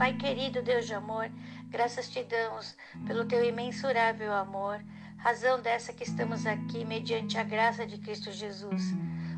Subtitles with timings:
[0.00, 1.30] Pai querido, Deus de amor,
[1.68, 2.74] graças te damos
[3.06, 4.82] pelo teu imensurável amor,
[5.18, 8.82] razão dessa que estamos aqui mediante a graça de Cristo Jesus.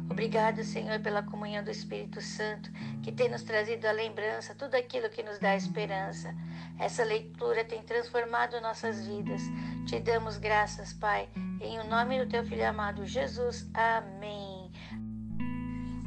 [0.09, 2.71] Obrigado, Senhor, pela comunhão do Espírito Santo,
[3.03, 6.33] que tem nos trazido a lembrança, tudo aquilo que nos dá esperança.
[6.79, 9.43] Essa leitura tem transformado nossas vidas.
[9.89, 11.29] Te damos graças, Pai,
[11.61, 13.69] em o nome do teu Filho amado Jesus.
[13.75, 14.71] Amém.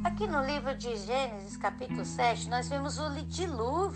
[0.06, 3.95] Aqui no livro de Gênesis, capítulo 7, nós vemos o dilúvio.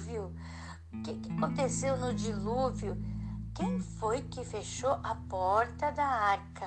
[1.41, 3.03] Aconteceu no dilúvio?
[3.55, 6.67] Quem foi que fechou a porta da arca?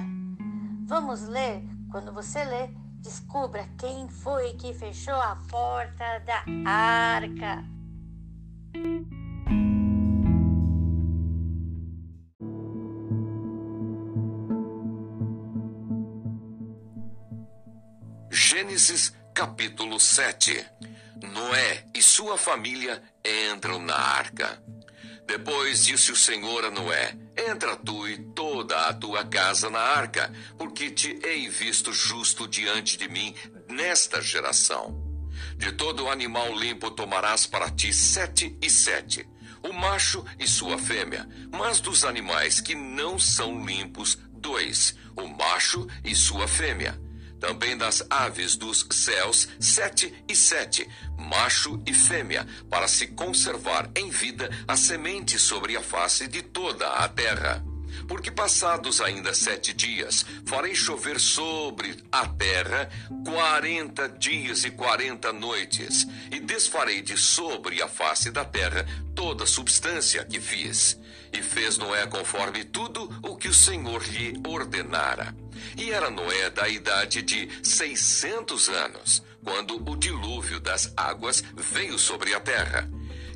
[0.88, 1.62] Vamos ler?
[1.91, 2.70] Quando você lê,
[3.00, 7.64] descubra quem foi que fechou a porta da arca.
[18.31, 20.66] Gênesis capítulo 7
[21.31, 24.62] Noé e sua família entram na arca.
[25.25, 30.31] Depois disse o Senhor a Noé: Entra tu e toda a tua casa na arca,
[30.57, 33.33] porque te hei visto justo diante de mim
[33.69, 35.01] nesta geração.
[35.57, 39.27] De todo animal limpo tomarás para ti sete e sete,
[39.63, 45.88] o macho e sua fêmea, mas dos animais que não são limpos, dois, o macho
[46.03, 47.03] e sua fêmea
[47.44, 54.09] também das aves dos céus, sete e sete, macho e fêmea, para se conservar em
[54.09, 57.72] vida a semente sobre a face de toda a terra.
[58.08, 62.90] Porque passados ainda sete dias, farei chover sobre a terra
[63.26, 70.24] quarenta dias e quarenta noites, e desfarei de sobre a face da terra toda substância
[70.26, 71.00] que fiz.
[71.31, 75.36] E fez Noé conforme tudo o que o Senhor lhe ordenara.
[75.78, 82.34] E era Noé da idade de seiscentos anos, quando o dilúvio das águas veio sobre
[82.34, 82.88] a terra.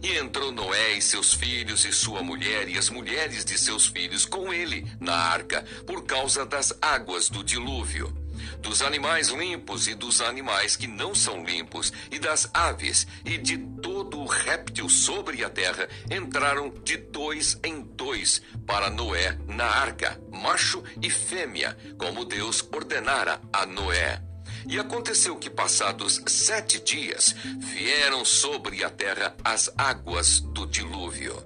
[0.02, 4.26] E entrou Noé e seus filhos e sua mulher e as mulheres de seus filhos
[4.26, 8.14] com ele na arca, por causa das águas do dilúvio.
[8.62, 13.58] Dos animais limpos e dos animais que não são limpos, e das aves, e de
[13.82, 20.20] todo o réptil sobre a terra, entraram de dois em dois para Noé na arca,
[20.32, 24.27] macho e fêmea, como Deus ordenara a Noé.
[24.68, 31.42] E aconteceu que, passados sete dias, vieram sobre a terra as águas do dilúvio.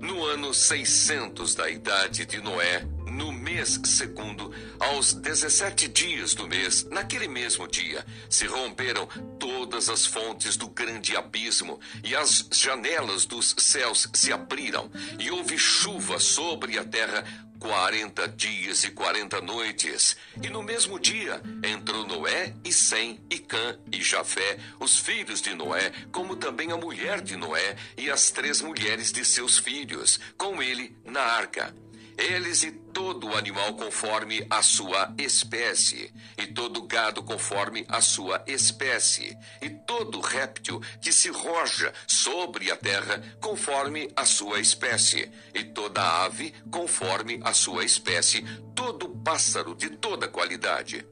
[0.00, 6.84] No ano 600 da idade de Noé, no mês segundo, aos 17 dias do mês,
[6.84, 9.06] naquele mesmo dia, se romperam
[9.38, 15.58] todas as fontes do grande abismo, e as janelas dos céus se abriram, e houve
[15.58, 17.24] chuva sobre a terra
[17.58, 20.16] quarenta dias e quarenta noites.
[20.42, 25.54] E no mesmo dia entrou Noé e Sem e Cã e Jafé, os filhos de
[25.54, 30.62] Noé, como também a mulher de Noé e as três mulheres de seus filhos, com
[30.62, 31.74] ele na arca
[32.18, 39.38] eles e todo animal conforme a sua espécie, e todo gado conforme a sua espécie,
[39.62, 46.24] e todo réptil que se roja sobre a terra conforme a sua espécie, e toda
[46.24, 51.06] ave conforme a sua espécie, todo pássaro de toda qualidade.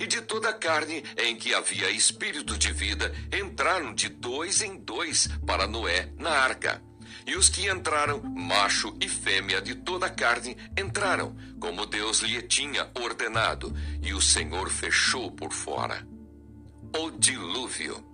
[0.00, 4.76] E de toda a carne em que havia espírito de vida, entraram de dois em
[4.76, 6.87] dois para Noé na arca
[7.26, 12.40] e os que entraram, macho e fêmea de toda a carne, entraram, como Deus lhe
[12.42, 16.06] tinha ordenado, e o Senhor fechou por fora.
[16.96, 18.04] O dilúvio.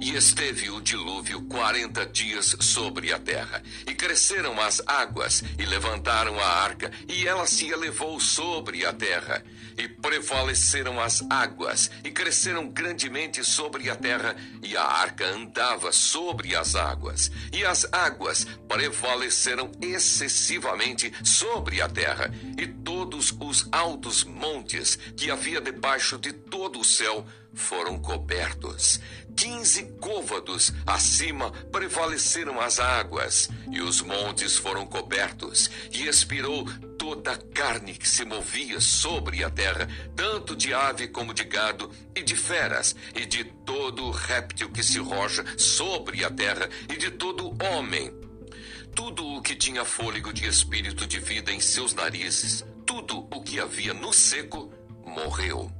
[0.00, 3.62] E esteve o dilúvio quarenta dias sobre a terra.
[3.86, 9.44] E cresceram as águas, e levantaram a arca, e ela se elevou sobre a terra.
[9.80, 16.54] E prevaleceram as águas, e cresceram grandemente sobre a terra, e a arca andava sobre
[16.54, 17.30] as águas.
[17.50, 25.62] E as águas prevaleceram excessivamente sobre a terra, e todos os altos montes que havia
[25.62, 29.00] debaixo de todo o céu foram cobertos.
[29.34, 36.68] Quinze côvados acima prevaleceram as águas, e os montes foram cobertos, e expirou
[37.00, 41.90] toda a carne que se movia sobre a terra, tanto de ave como de gado,
[42.14, 47.10] e de feras, e de todo réptil que se roja sobre a terra, e de
[47.12, 48.12] todo homem.
[48.94, 53.58] Tudo o que tinha fôlego de espírito de vida em seus narizes, tudo o que
[53.58, 54.70] havia no seco,
[55.02, 55.79] morreu.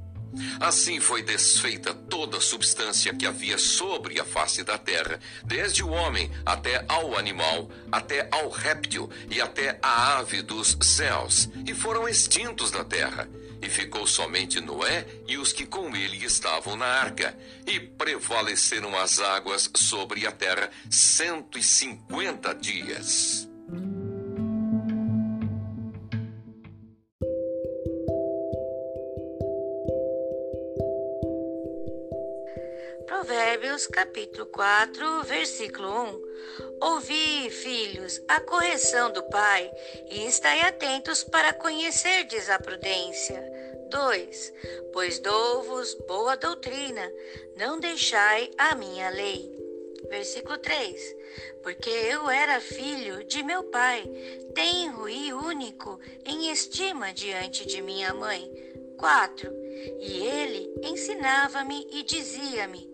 [0.59, 6.31] Assim foi desfeita toda substância que havia sobre a face da terra, desde o homem
[6.45, 12.71] até ao animal, até ao réptil e até a ave dos céus, e foram extintos
[12.71, 13.29] da terra.
[13.63, 17.37] E ficou somente Noé e os que com ele estavam na arca.
[17.67, 23.47] E prevaleceram as águas sobre a terra cento e cinquenta dias.
[33.81, 36.21] Provérbios capítulo 4, versículo 1.
[36.81, 39.71] Ouvi, filhos, a correção do pai,
[40.09, 43.43] e estai atentos para conhecerdes a prudência.
[43.89, 44.53] 2.
[44.93, 47.11] Pois dou-vos boa doutrina,
[47.55, 49.49] não deixai a minha lei.
[50.09, 51.15] Versículo 3.
[51.63, 54.03] Porque eu era filho de meu pai,
[54.53, 58.51] tenro e único em estima diante de minha mãe.
[58.97, 59.51] 4.
[59.99, 62.90] E ele ensinava-me e dizia-me: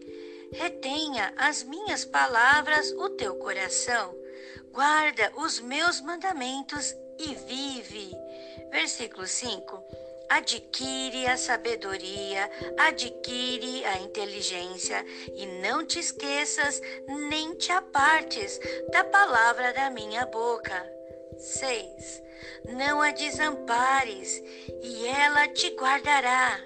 [0.53, 4.15] retenha as minhas palavras o teu coração,
[4.71, 8.15] guarda os meus mandamentos e vive.
[8.71, 9.83] Versículo 5.
[10.29, 15.03] Adquire a sabedoria, adquire a inteligência,
[15.33, 18.59] e não te esqueças nem te apartes
[18.91, 20.85] da palavra da minha boca.
[21.39, 22.23] 6.
[22.65, 24.43] Não a desampares,
[24.81, 26.59] e ela te guardará.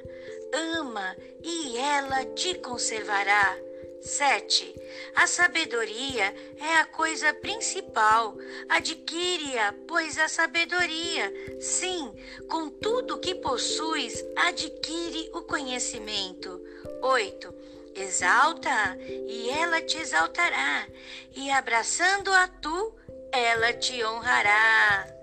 [0.54, 3.58] Ama, e ela te conservará.
[4.02, 4.76] 7.
[5.16, 8.36] A sabedoria é a coisa principal.
[8.70, 11.32] Adquire-a, pois a sabedoria.
[11.60, 12.12] Sim,
[12.50, 16.62] com tudo que possuis, adquire o conhecimento.
[17.02, 17.54] 8.
[17.96, 20.88] Exalta-a, e ela te exaltará,
[21.36, 22.96] e abraçando-a tu,
[23.32, 25.21] ela te honrará.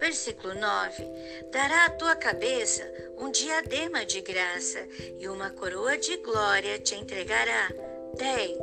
[0.00, 1.04] Versículo 9:
[1.50, 2.82] Dará à tua cabeça
[3.18, 4.80] um diadema de graça
[5.18, 7.68] e uma coroa de glória te entregará.
[8.16, 8.58] 10.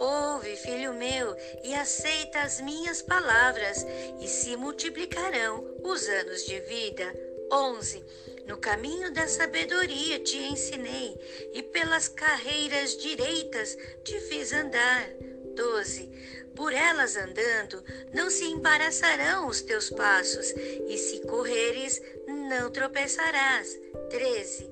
[0.00, 3.86] Ouve, filho meu, e aceita as minhas palavras,
[4.20, 7.04] e se multiplicarão os anos de vida.
[7.52, 8.04] 11.
[8.46, 11.16] No caminho da sabedoria te ensinei,
[11.52, 15.06] e pelas carreiras direitas te fiz andar.
[15.54, 16.10] 12.
[16.54, 17.82] Por elas andando,
[18.12, 20.50] não se embaraçarão os teus passos,
[20.86, 23.78] e se correres, não tropeçarás.
[24.10, 24.70] 13.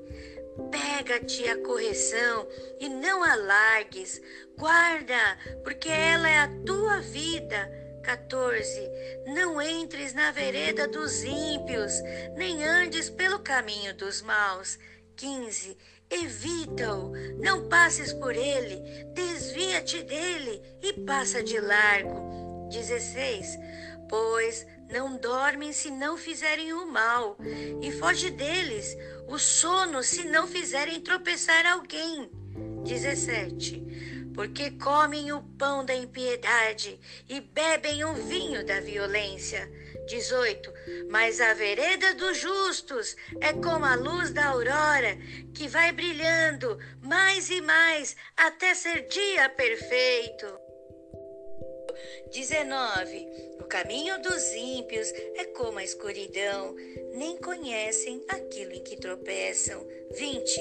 [0.71, 2.47] Pega-te a correção
[2.79, 4.21] e não a largues,
[4.59, 7.81] guarda, porque ela é a tua vida.
[8.03, 8.91] 14.
[9.27, 11.93] Não entres na vereda dos ímpios,
[12.37, 14.79] nem andes pelo caminho dos maus.
[15.21, 15.77] 15.
[16.11, 18.81] Evita-o, não passes por ele,
[19.13, 22.69] desvia-te dele e passa de largo.
[22.71, 23.59] 16.
[24.09, 27.37] Pois não dormem se não fizerem o mal,
[27.83, 28.97] e foge deles
[29.29, 32.31] o sono se não fizerem tropeçar alguém.
[32.85, 34.31] 17.
[34.35, 39.71] Porque comem o pão da impiedade e bebem o vinho da violência.
[40.07, 40.73] 18.
[41.11, 45.19] Mas a vereda dos justos é como a luz da aurora,
[45.55, 50.70] que vai brilhando mais e mais até ser dia perfeito.
[52.31, 53.29] 19.
[53.61, 56.75] O caminho dos ímpios é como a escuridão,
[57.13, 59.87] nem conhecem aquilo em que tropeçam.
[60.13, 60.61] 20.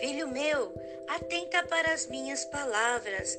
[0.00, 0.72] Filho meu,
[1.08, 3.38] atenta para as minhas palavras,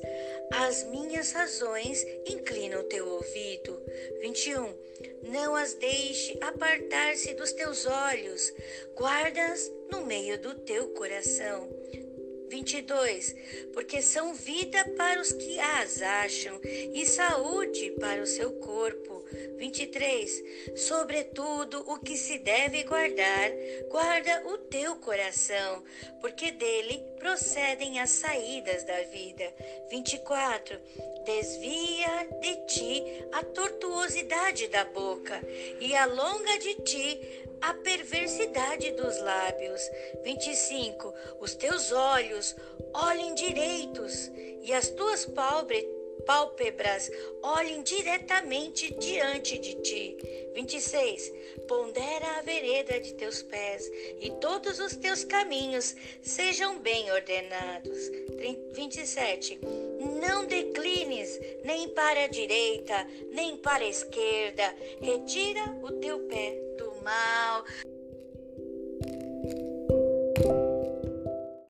[0.52, 3.82] as minhas razões inclinam teu ouvido.
[4.20, 4.74] 21.
[5.24, 8.52] Não as deixe apartar-se dos teus olhos,
[8.94, 11.77] guardas no meio do teu coração.
[12.48, 13.34] 22.
[13.72, 19.24] Porque são vida para os que as acham e saúde para o seu corpo.
[19.56, 20.44] 23.
[20.76, 23.50] Sobretudo o que se deve guardar,
[23.90, 25.82] guarda o teu coração,
[26.20, 29.44] porque dele procedem as saídas da vida.
[29.90, 30.78] 24.
[31.24, 35.40] Desvia de ti a tortuosidade da boca
[35.80, 39.82] e alonga de ti a perversidade dos lábios.
[40.24, 41.12] 25.
[41.40, 42.56] Os teus olhos
[42.94, 44.30] olhem direitos
[44.62, 45.97] e as tuas pálpebras
[47.42, 50.16] olhem diretamente diante de ti.
[50.54, 51.32] 26.
[51.66, 58.10] Pondera a vereda de teus pés e todos os teus caminhos sejam bem ordenados.
[58.72, 59.60] 27.
[60.20, 64.74] Não declines nem para a direita, nem para a esquerda.
[65.00, 66.68] Retira o teu pé
[67.08, 67.64] mal.